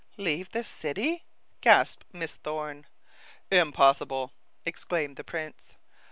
"Leave 0.17 0.49
the 0.51 0.63
city?" 0.63 1.25
gasped 1.61 2.07
Miss 2.11 2.33
Thorne. 2.33 2.87
"Impossible!" 3.51 4.33
exclaimed 4.65 5.15
the 5.15 5.23
prince. 5.23 5.75